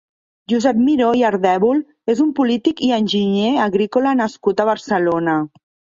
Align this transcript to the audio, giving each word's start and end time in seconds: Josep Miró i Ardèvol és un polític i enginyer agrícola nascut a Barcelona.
Josep 0.51 0.79
Miró 0.85 1.09
i 1.17 1.19
Ardèvol 1.27 1.83
és 2.13 2.23
un 2.25 2.31
polític 2.39 2.81
i 2.87 2.91
enginyer 2.97 3.53
agrícola 3.67 4.15
nascut 4.23 4.65
a 4.65 4.67
Barcelona. 4.71 5.41